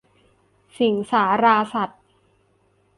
[0.77, 2.01] สิงห์สาราสัตว์